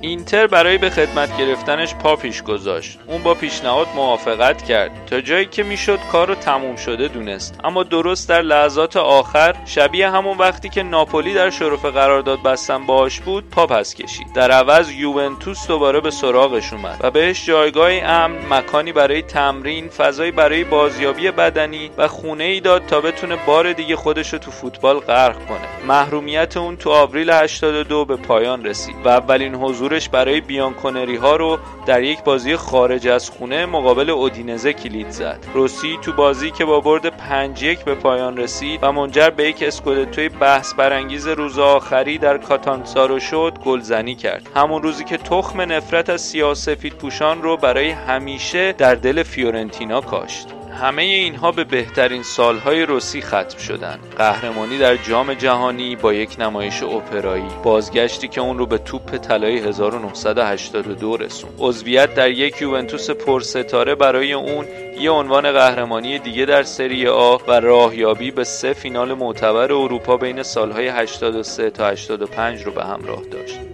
اینتر 0.08 0.48
برای 0.48 0.78
به 0.78 0.90
خدمت 0.90 1.38
گرفتنش 1.38 1.96
پا 1.96 2.16
پیش 2.16 2.44
گذاشت. 2.44 3.00
اون 3.08 3.24
با 3.24 3.34
پیشنهاد 3.34 3.88
موافقت 3.96 4.64
کرد. 4.66 4.92
تا 5.06 5.22
جایی 5.22 5.46
که 5.46 5.64
می‌شد 5.64 6.00
کار 6.12 6.28
رو 6.28 6.36
تموم 6.36 6.76
شده 6.76 7.08
دونست. 7.08 7.60
اما 7.64 7.84
درست 7.84 8.30
در 8.30 8.42
لحظات 8.42 8.98
آخر 8.98 9.56
شبیه 9.66 10.10
همون 10.10 10.38
وقتی 10.38 10.70
که 10.70 10.84
ناپولی 10.84 11.34
در 11.34 11.50
شرف 11.50 11.86
قرارداد 11.86 12.44
بستن 12.44 12.86
باش 12.86 13.20
بود 13.20 13.50
پا 13.50 13.68
پس 13.68 13.96
کشید. 13.96 14.34
در 14.34 14.52
عوض 14.52 14.92
یوونتوس 14.92 15.68
دوباره 15.68 16.00
به 16.02 16.12
سراغش 16.12 16.74
اومد 16.74 16.98
و 17.02 17.12
بهش 17.12 17.46
جایگاه 17.46 17.92
امن 17.92 18.38
مکانی 18.50 18.92
برای 18.92 19.22
تمرین 19.22 19.90
فضایی 19.90 20.32
برای 20.32 20.64
بازیابی 20.64 21.32
بدنی 21.32 21.92
و 21.98 22.08
خونه 22.08 22.44
ای 22.44 22.60
داد 22.60 22.86
تا 22.86 23.02
بتونه 23.02 23.36
بار 23.36 23.74
دیگه 23.74 23.96
خودش 23.96 24.34
رو 24.34 24.40
تو 24.40 24.52
فوتبال 24.52 25.00
غرق 25.00 25.46
کنه. 25.46 25.86
محرومیت 25.88 26.58
اون 26.58 26.78
تو 26.78 26.90
آوریل 26.90 27.30
82 27.30 28.06
به 28.06 28.16
پایان 28.16 28.66
رسید 28.66 28.96
و 29.06 29.10
اولین 29.10 29.56
حضور 29.56 29.97
حضورش 29.98 30.10
برای 30.10 30.42
بیانکونری 30.42 31.16
ها 31.16 31.36
رو 31.36 31.60
در 31.86 32.04
یک 32.04 32.24
بازی 32.24 32.56
خارج 32.56 33.08
از 33.08 33.30
خونه 33.30 33.66
مقابل 33.66 34.10
اودینزه 34.10 34.74
کلید 34.74 35.10
زد. 35.10 35.46
روسی 35.54 35.98
تو 36.02 36.14
بازی 36.14 36.52
که 36.52 36.66
با 36.66 36.80
برد 36.80 37.10
5 37.10 37.64
1 37.64 37.84
به 37.84 37.96
پایان 37.96 38.38
رسید 38.38 38.80
و 38.84 38.92
منجر 38.92 39.30
به 39.30 39.50
یک 39.50 39.64
اسکودتوی 39.64 40.30
بحث 40.30 40.74
برانگیز 40.74 41.28
روز 41.28 41.60
آخری 41.60 42.18
در 42.18 42.38
کاتانسارو 42.38 43.20
شد 43.20 43.54
گلزنی 43.66 44.16
کرد. 44.16 44.50
همون 44.56 44.84
روزی 44.84 45.04
که 45.04 45.18
تخم 45.18 45.62
نفرت 45.62 46.10
از 46.10 46.22
سیاسفید 46.22 46.94
پوشان 46.94 47.42
رو 47.42 47.58
برای 47.58 47.90
همیشه 47.90 48.72
در 48.72 48.96
دل 48.96 49.24
فیورنتینا 49.24 50.02
کاشت. 50.02 50.57
همه 50.82 51.02
اینها 51.02 51.52
به 51.52 51.64
بهترین 51.64 52.24
سالهای 52.24 52.86
روسی 52.86 53.22
ختم 53.22 53.58
شدن. 53.58 54.00
قهرمانی 54.18 54.78
در 54.78 54.96
جام 54.96 55.34
جهانی 55.34 55.96
با 55.96 56.14
یک 56.14 56.36
نمایش 56.40 56.84
اپرایی. 56.84 57.48
بازگشتی 57.64 58.28
که 58.28 58.42
اون 58.42 58.58
رو 58.58 58.66
به 58.66 58.78
توپ 58.78 59.18
طلای 59.18 59.58
1982 59.58 61.18
رسون 61.18 61.50
عضویت 61.60 62.16
در 62.16 62.32
یک 62.32 62.62
یوونتوس 62.62 63.10
پرستاره 63.10 63.96
برای 63.96 64.34
اون 64.34 64.66
یه 65.00 65.12
عنوان 65.12 65.52
قهرمانی 65.52 66.20
دیگه 66.20 66.46
در 66.46 66.64
سری 66.64 67.08
آ 67.08 67.38
و 67.48 67.60
راهیابی 67.60 68.32
به 68.32 68.44
سه 68.44 68.74
فینال 68.74 69.14
معتبر 69.14 69.74
اروپا 69.74 70.18
بین 70.18 70.44
سالهای 70.44 70.88
83 70.88 71.70
تا 71.70 71.88
85 71.88 72.62
رو 72.62 72.72
به 72.72 72.84
همراه 72.84 73.22
داشت. 73.32 73.67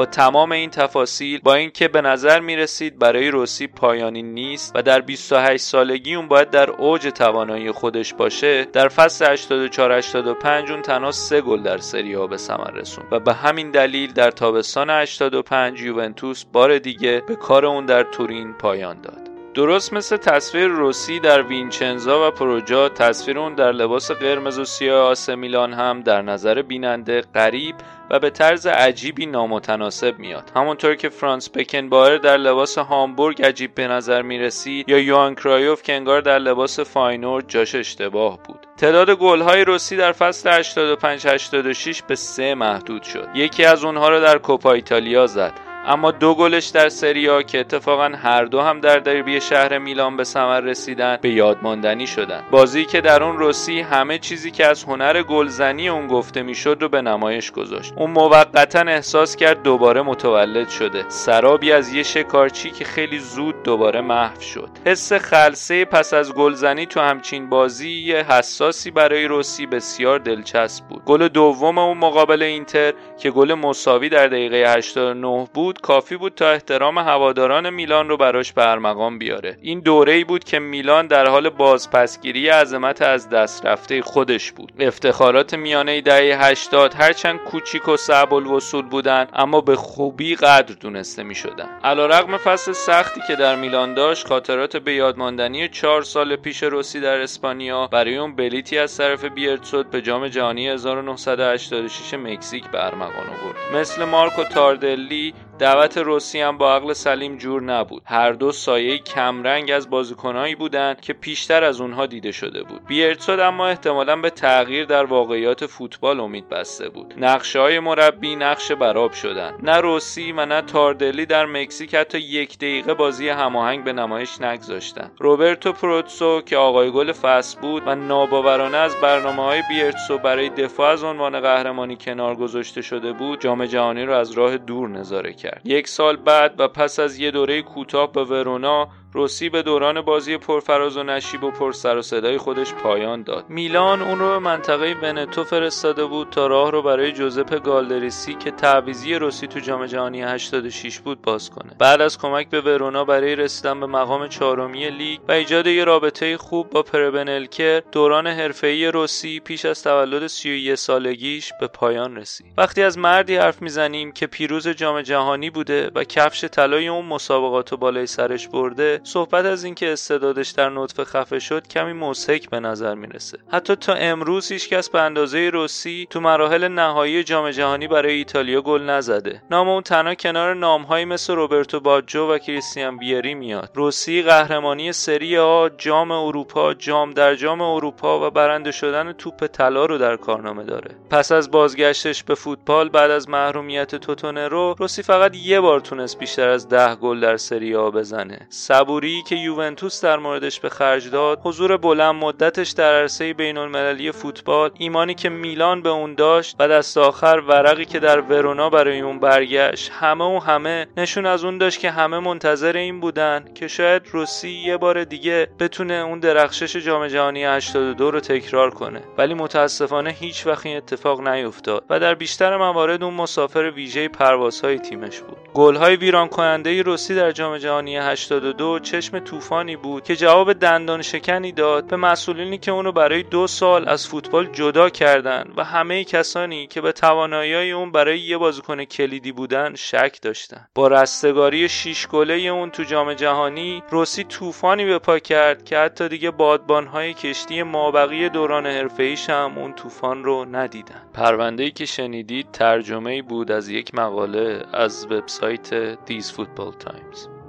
با 0.00 0.06
تمام 0.06 0.52
این 0.52 0.70
تفاصیل 0.70 1.40
با 1.40 1.54
اینکه 1.54 1.88
به 1.88 2.00
نظر 2.00 2.40
می 2.40 2.56
رسید 2.56 2.98
برای 2.98 3.30
روسی 3.30 3.66
پایانی 3.66 4.22
نیست 4.22 4.72
و 4.74 4.82
در 4.82 5.00
28 5.00 5.64
سالگی 5.64 6.14
اون 6.14 6.28
باید 6.28 6.50
در 6.50 6.70
اوج 6.70 7.06
توانایی 7.06 7.72
خودش 7.72 8.14
باشه 8.14 8.64
در 8.64 8.88
فصل 8.88 9.32
84 9.32 9.92
85 9.92 10.70
اون 10.70 10.82
تنها 10.82 11.10
سه 11.10 11.40
گل 11.40 11.62
در 11.62 11.78
سری 11.78 12.14
ها 12.14 12.26
به 12.26 12.36
ثمر 12.36 12.70
رسون 12.70 13.04
و 13.10 13.20
به 13.20 13.34
همین 13.34 13.70
دلیل 13.70 14.12
در 14.12 14.30
تابستان 14.30 14.90
85 14.90 15.80
یوونتوس 15.80 16.44
بار 16.52 16.78
دیگه 16.78 17.22
به 17.26 17.36
کار 17.36 17.66
اون 17.66 17.86
در 17.86 18.02
تورین 18.02 18.52
پایان 18.52 19.00
داد. 19.00 19.29
درست 19.54 19.92
مثل 19.92 20.16
تصویر 20.16 20.66
روسی 20.66 21.20
در 21.20 21.42
ویچنزا 21.42 22.28
و 22.28 22.30
پروجا 22.30 22.88
تصویر 22.88 23.38
اون 23.38 23.54
در 23.54 23.72
لباس 23.72 24.10
قرمز 24.10 24.58
و 24.58 24.64
سیاه 24.64 25.06
آس 25.06 25.28
میلان 25.28 25.72
هم 25.72 26.00
در 26.00 26.22
نظر 26.22 26.62
بیننده 26.62 27.20
غریب 27.34 27.74
و 28.10 28.18
به 28.18 28.30
طرز 28.30 28.66
عجیبی 28.66 29.26
نامتناسب 29.26 30.18
میاد. 30.18 30.52
همونطور 30.56 30.94
که 30.94 31.08
فرانتس 31.08 31.50
بکنباوئر 31.50 32.18
در 32.18 32.36
لباس 32.36 32.78
هامبورگ 32.78 33.42
عجیب 33.42 33.74
به 33.74 33.88
نظر 33.88 34.22
می 34.22 34.38
رسید 34.38 34.88
یا 34.88 34.98
یوهان 34.98 35.34
کرایوف 35.34 35.82
که 35.82 35.92
انگار 35.92 36.20
در 36.20 36.38
لباس 36.38 36.80
فاینورد 36.80 37.48
جاش 37.48 37.74
اشتباه 37.74 38.38
بود. 38.42 38.66
تعداد 38.76 39.10
گل‌های 39.10 39.64
روسی 39.64 39.96
در 39.96 40.12
فصل 40.12 40.58
85 40.58 41.26
86 41.26 42.02
به 42.02 42.14
سه 42.14 42.54
محدود 42.54 43.02
شد. 43.02 43.28
یکی 43.34 43.64
از 43.64 43.84
اونها 43.84 44.08
رو 44.08 44.20
در 44.20 44.38
کوپا 44.38 44.72
ایتالیا 44.72 45.26
زد. 45.26 45.69
اما 45.86 46.10
دو 46.10 46.34
گلش 46.34 46.66
در 46.66 46.88
سری 46.88 47.29
آ 47.29 47.42
که 47.42 47.60
اتفاقا 47.60 48.12
هر 48.22 48.44
دو 48.44 48.60
هم 48.60 48.80
در 48.80 48.98
دربی 48.98 49.40
شهر 49.40 49.78
میلان 49.78 50.16
به 50.16 50.24
ثمر 50.24 50.60
رسیدن 50.60 51.18
به 51.22 51.30
یادماندنی 51.30 52.06
شدن. 52.06 52.42
بازی 52.50 52.84
که 52.84 53.00
در 53.00 53.22
اون 53.22 53.38
روسی 53.38 53.80
همه 53.80 54.18
چیزی 54.18 54.50
که 54.50 54.66
از 54.66 54.84
هنر 54.84 55.22
گلزنی 55.22 55.88
اون 55.88 56.06
گفته 56.06 56.42
می‌شد 56.42 56.76
رو 56.80 56.88
به 56.88 57.02
نمایش 57.02 57.50
گذاشت. 57.50 57.92
اون 57.96 58.10
موقتا 58.10 58.80
احساس 58.80 59.36
کرد 59.36 59.62
دوباره 59.62 60.02
متولد 60.02 60.68
شده. 60.68 61.04
سرابی 61.08 61.72
از 61.72 61.94
یه 61.94 62.02
شکارچی 62.02 62.70
که 62.70 62.84
خیلی 62.84 63.18
زود 63.18 63.62
دوباره 63.62 64.00
محو 64.00 64.40
شد. 64.40 64.70
حس 64.86 65.12
خلسه 65.12 65.84
پس 65.84 66.14
از 66.14 66.34
گلزنی 66.34 66.86
تو 66.86 67.00
همچین 67.00 67.48
بازی 67.48 68.12
حساسی 68.12 68.90
برای 68.90 69.24
روسی 69.24 69.66
بسیار 69.66 70.18
دلچسب 70.18 70.84
بود. 70.84 71.04
گل 71.04 71.28
دوم 71.28 71.78
اون 71.78 71.98
مقابل 71.98 72.42
اینتر 72.42 72.92
که 73.18 73.30
گل 73.30 73.54
مساوی 73.54 74.08
در 74.08 74.26
دقیقه 74.26 74.74
89 74.76 75.48
بود 75.54 75.69
بود 75.70 75.80
کافی 75.80 76.16
بود 76.16 76.34
تا 76.34 76.50
احترام 76.50 76.98
هواداران 76.98 77.70
میلان 77.70 78.08
رو 78.08 78.16
براش 78.16 78.52
برمقام 78.52 79.18
بیاره. 79.18 79.58
این 79.62 79.80
دوره 79.80 80.12
ای 80.12 80.24
بود 80.24 80.44
که 80.44 80.58
میلان 80.58 81.06
در 81.06 81.28
حال 81.28 81.48
بازپسگیری 81.48 82.48
عظمت 82.48 83.02
از 83.02 83.28
دست 83.28 83.66
رفته 83.66 84.02
خودش 84.02 84.52
بود. 84.52 84.72
افتخارات 84.78 85.54
میانه 85.54 86.00
دهه 86.00 86.44
80 86.44 86.94
هرچند 86.94 87.38
کوچیک 87.38 87.88
و 87.88 87.96
صعب 87.96 88.34
الوصول 88.34 88.82
بودن 88.82 89.26
اما 89.34 89.60
به 89.60 89.76
خوبی 89.76 90.34
قدر 90.34 90.74
دونسته 90.80 91.22
می 91.22 91.34
شدن 91.34 91.68
علیرغم 91.84 92.36
فصل 92.36 92.72
سختی 92.72 93.20
که 93.26 93.36
در 93.36 93.56
میلان 93.56 93.94
داشت 93.94 94.26
خاطرات 94.26 94.76
به 94.76 94.94
یادماندنی 94.94 95.68
چهار 95.68 96.02
سال 96.02 96.36
پیش 96.36 96.62
روسی 96.62 97.00
در 97.00 97.20
اسپانیا 97.20 97.86
برای 97.86 98.16
اون 98.16 98.36
بلیتی 98.36 98.78
از 98.78 98.96
طرف 98.96 99.24
بیرتسوت 99.24 99.90
به 99.90 100.02
جام 100.02 100.28
جهانی 100.28 100.68
1986 100.68 102.14
مکزیک 102.14 102.64
برمغان 102.68 103.26
آورد. 103.26 103.80
مثل 103.80 104.04
مارکو 104.04 104.44
تاردلی 104.44 105.34
دعوت 105.60 105.98
روسی 105.98 106.40
هم 106.40 106.58
با 106.58 106.74
عقل 106.74 106.92
سلیم 106.92 107.36
جور 107.36 107.62
نبود. 107.62 108.02
هر 108.04 108.32
دو 108.32 108.52
سایه 108.52 108.98
کمرنگ 108.98 109.70
از 109.70 109.90
بازیکنهایی 109.90 110.54
بودند 110.54 111.00
که 111.00 111.12
پیشتر 111.12 111.64
از 111.64 111.80
اونها 111.80 112.06
دیده 112.06 112.32
شده 112.32 112.62
بود. 112.62 112.86
بیرتسود 112.86 113.40
اما 113.40 113.68
احتمالا 113.68 114.16
به 114.16 114.30
تغییر 114.30 114.84
در 114.84 115.04
واقعیات 115.04 115.66
فوتبال 115.66 116.20
امید 116.20 116.48
بسته 116.48 116.88
بود. 116.88 117.14
نقشه 117.16 117.60
های 117.60 117.80
مربی 117.80 118.36
نقش 118.36 118.72
براب 118.72 119.12
شدن 119.12 119.54
نه 119.62 119.76
روسی 119.76 120.32
و 120.32 120.46
نه 120.46 120.62
تاردلی 120.62 121.26
در 121.26 121.46
مکزیک 121.46 121.94
حتی 121.94 122.18
یک 122.18 122.58
دقیقه 122.58 122.94
بازی 122.94 123.28
هماهنگ 123.28 123.84
به 123.84 123.92
نمایش 123.92 124.40
نگذاشتن 124.40 125.10
روبرتو 125.18 125.72
پروتسو 125.72 126.40
که 126.40 126.56
آقای 126.56 126.90
گل 126.90 127.12
فصل 127.12 127.60
بود 127.60 127.82
و 127.86 127.94
ناباورانه 127.94 128.76
از 128.76 128.96
برنامه 129.02 129.42
های 129.42 129.62
بیرتسو 129.68 130.18
برای 130.18 130.48
دفاع 130.48 130.92
از 130.92 131.04
عنوان 131.04 131.40
قهرمانی 131.40 131.96
کنار 131.96 132.34
گذاشته 132.34 132.82
شده 132.82 133.12
بود 133.12 133.40
جام 133.40 133.66
جهانی 133.66 134.04
را 134.04 134.18
از 134.18 134.30
راه 134.30 134.56
دور 134.56 134.88
نظاره 134.88 135.32
کرد. 135.32 135.49
کرد. 135.50 135.66
یک 135.66 135.88
سال 135.88 136.16
بعد 136.16 136.54
و 136.58 136.68
پس 136.68 136.98
از 136.98 137.18
یه 137.18 137.30
دوره 137.30 137.62
کوتاه 137.62 138.12
به 138.12 138.24
ورونا 138.24 138.88
روسی 139.12 139.48
به 139.48 139.62
دوران 139.62 140.00
بازی 140.00 140.36
پرفراز 140.36 140.96
و 140.96 141.02
نشیب 141.02 141.44
و 141.44 141.50
پر 141.50 141.72
سر 141.72 141.96
و 141.96 142.02
صدای 142.02 142.38
خودش 142.38 142.74
پایان 142.74 143.22
داد. 143.22 143.44
میلان 143.48 144.02
اون 144.02 144.18
رو 144.18 144.28
به 144.28 144.38
منطقه 144.38 144.96
ونتو 145.02 145.44
فرستاده 145.44 146.04
بود 146.04 146.30
تا 146.30 146.46
راه 146.46 146.70
رو 146.70 146.82
برای 146.82 147.12
جوزپ 147.12 147.62
گالدریسی 147.62 148.34
که 148.34 148.50
تعویزی 148.50 149.14
روسی 149.14 149.46
تو 149.46 149.60
جام 149.60 149.86
جهانی 149.86 150.22
86 150.22 150.98
بود 150.98 151.22
باز 151.22 151.50
کنه. 151.50 151.70
بعد 151.78 152.00
از 152.00 152.18
کمک 152.18 152.50
به 152.50 152.60
ورونا 152.60 153.04
برای 153.04 153.36
رسیدن 153.36 153.80
به 153.80 153.86
مقام 153.86 154.28
چهارمی 154.28 154.90
لیگ 154.90 155.20
و 155.28 155.32
ایجاد 155.32 155.66
یه 155.66 155.84
رابطه 155.84 156.36
خوب 156.36 156.70
با 156.70 156.82
پربنلکر 156.82 157.82
دوران 157.92 158.26
حرفه‌ای 158.26 158.86
روسی 158.86 159.40
پیش 159.40 159.64
از 159.64 159.82
تولد 159.82 160.26
31 160.26 160.74
سالگیش 160.74 161.52
به 161.60 161.66
پایان 161.66 162.16
رسید. 162.16 162.46
وقتی 162.58 162.82
از 162.82 162.98
مردی 162.98 163.36
حرف 163.36 163.62
می‌زنیم 163.62 164.12
که 164.12 164.26
پیروز 164.26 164.68
جام 164.68 165.02
جهانی 165.02 165.50
بوده 165.50 165.90
و 165.94 166.04
کفش 166.04 166.44
طلای 166.44 166.88
اون 166.88 167.04
مسابقات 167.04 167.72
و 167.72 167.76
بالای 167.76 168.06
سرش 168.06 168.48
برده 168.48 168.99
صحبت 169.04 169.44
از 169.44 169.64
اینکه 169.64 169.92
استعدادش 169.92 170.50
در 170.50 170.68
نطفه 170.68 171.04
خفه 171.04 171.38
شد 171.38 171.68
کمی 171.68 171.92
موسک 171.92 172.50
به 172.50 172.60
نظر 172.60 172.94
می‌رسه. 172.94 173.38
حتی 173.52 173.76
تا 173.76 173.94
امروز 173.94 174.52
هیچکس 174.52 174.90
به 174.90 175.00
اندازه 175.00 175.50
روسی 175.50 176.06
تو 176.10 176.20
مراحل 176.20 176.68
نهایی 176.68 177.24
جام 177.24 177.50
جهانی 177.50 177.88
برای 177.88 178.14
ایتالیا 178.14 178.62
گل 178.62 178.82
نزده. 178.82 179.42
نام 179.50 179.68
اون 179.68 179.82
تنها 179.82 180.14
کنار 180.14 180.54
نامهایی 180.54 181.04
مثل 181.04 181.34
روبرتو 181.34 181.80
باجو 181.80 182.30
و 182.30 182.38
کریستیان 182.38 182.96
بیری 182.96 183.34
میاد. 183.34 183.70
روسی 183.74 184.22
قهرمانی 184.22 184.92
سری 184.92 185.38
آ 185.38 185.68
جام 185.68 186.10
اروپا 186.10 186.74
جام 186.74 187.10
در 187.10 187.34
جام 187.34 187.60
اروپا 187.60 188.26
و 188.26 188.30
برنده 188.30 188.70
شدن 188.72 189.12
توپ 189.12 189.46
طلا 189.46 189.86
رو 189.86 189.98
در 189.98 190.16
کارنامه 190.16 190.64
داره. 190.64 190.94
پس 191.10 191.32
از 191.32 191.50
بازگشتش 191.50 192.22
به 192.22 192.34
فوتبال 192.34 192.88
بعد 192.88 193.10
از 193.10 193.28
محرومیت 193.28 193.94
توتونرو 193.94 194.74
روسی 194.78 195.02
فقط 195.02 195.36
یه 195.36 195.60
بار 195.60 195.80
تونست 195.80 196.18
بیشتر 196.18 196.48
از 196.48 196.68
ده 196.68 196.94
گل 196.94 197.20
در 197.20 197.36
سری 197.36 197.76
آ 197.76 197.90
بزنه. 197.90 198.46
صبوری 198.90 199.22
که 199.22 199.36
یوونتوس 199.36 200.04
در 200.04 200.16
موردش 200.16 200.60
به 200.60 200.68
خرج 200.68 201.10
داد 201.10 201.40
حضور 201.44 201.76
بلند 201.76 202.14
مدتش 202.14 202.70
در 202.70 202.94
عرصه 202.94 203.32
بین 203.32 203.58
المللی 203.58 204.12
فوتبال 204.12 204.70
ایمانی 204.78 205.14
که 205.14 205.28
میلان 205.28 205.82
به 205.82 205.88
اون 205.88 206.14
داشت 206.14 206.56
و 206.58 206.68
دست 206.68 206.98
آخر 206.98 207.42
ورقی 207.48 207.84
که 207.84 207.98
در 207.98 208.20
ورونا 208.20 208.70
برای 208.70 209.00
اون 209.00 209.18
برگشت 209.18 209.90
همه 209.94 210.24
و 210.24 210.38
همه 210.38 210.86
نشون 210.96 211.26
از 211.26 211.44
اون 211.44 211.58
داشت 211.58 211.80
که 211.80 211.90
همه 211.90 212.18
منتظر 212.18 212.76
این 212.76 213.00
بودن 213.00 213.44
که 213.54 213.68
شاید 213.68 214.02
روسی 214.12 214.50
یه 214.50 214.76
بار 214.76 215.04
دیگه 215.04 215.48
بتونه 215.58 215.94
اون 215.94 216.18
درخشش 216.18 216.76
جام 216.76 217.08
جهانی 217.08 217.44
82 217.44 218.10
رو 218.10 218.20
تکرار 218.20 218.70
کنه. 218.70 219.02
ولی 219.18 219.34
متاسفانه 219.34 220.10
هیچ 220.10 220.46
وقت 220.46 220.66
این 220.66 220.76
اتفاق 220.76 221.28
نیفتاد 221.28 221.84
و 221.90 222.00
در 222.00 222.14
بیشتر 222.14 222.56
موارد 222.56 223.02
اون 223.02 223.14
مسافر 223.14 223.70
ویژه 223.70 224.08
پروازهای 224.08 224.78
تیمش 224.78 225.20
بود. 225.20 225.36
گل‌های 225.54 225.96
ویران 225.96 226.28
کننده 226.28 226.82
روسی 226.82 227.14
در 227.14 227.32
جام 227.32 227.58
جهانی 227.58 227.96
82 227.96 228.79
چشم 228.80 229.18
طوفانی 229.18 229.76
بود 229.76 230.04
که 230.04 230.16
جواب 230.16 230.52
دندان 230.52 231.02
شکنی 231.02 231.52
داد 231.52 231.86
به 231.86 231.96
مسئولینی 231.96 232.58
که 232.58 232.70
اونو 232.70 232.92
برای 232.92 233.22
دو 233.22 233.46
سال 233.46 233.88
از 233.88 234.08
فوتبال 234.08 234.46
جدا 234.46 234.88
کردن 234.88 235.44
و 235.56 235.64
همه 235.64 236.04
کسانی 236.04 236.66
که 236.66 236.80
به 236.80 236.92
توانایی 236.92 237.72
اون 237.72 237.92
برای 237.92 238.20
یه 238.20 238.38
بازیکن 238.38 238.84
کلیدی 238.84 239.32
بودن 239.32 239.74
شک 239.74 240.18
داشتن. 240.22 240.66
با 240.74 240.88
رستگاری 240.88 241.68
شیش 241.68 242.08
گله 242.08 242.34
اون 242.34 242.70
تو 242.70 242.82
جام 242.82 243.14
جهانی 243.14 243.82
روسی 243.90 244.24
طوفانی 244.24 244.84
به 244.84 244.98
پا 244.98 245.18
کرد 245.18 245.64
که 245.64 245.78
حتی 245.78 246.08
دیگه 246.08 246.30
بادبانهای 246.30 247.14
کشتی 247.14 247.62
مابقی 247.62 248.28
دوران 248.28 248.66
حرفه‌ایش 248.66 249.30
هم 249.30 249.58
اون 249.58 249.72
طوفان 249.72 250.24
رو 250.24 250.44
ندیدن. 250.44 251.02
پرونده 251.14 251.70
که 251.70 251.84
شنیدید 251.84 252.50
ترجمه 252.52 253.22
بود 253.22 253.50
از 253.50 253.68
یک 253.68 253.94
مقاله 253.94 254.62
از 254.72 255.06
وبسایت 255.10 255.74
دیز 256.04 256.32
فوتبال 256.32 256.72
تایمز 256.72 257.39